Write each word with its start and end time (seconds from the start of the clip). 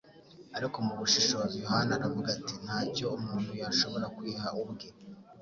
ariko 0.57 0.77
mu 0.85 0.93
bushishozi, 0.99 1.55
Yohana 1.63 1.91
aravuga 1.97 2.27
ati: 2.37 2.53
“Ntacyo 2.65 3.05
umuntu 3.17 3.51
yashobora 3.61 4.05
kwiha 4.17 4.47
ubwe;” 4.61 4.87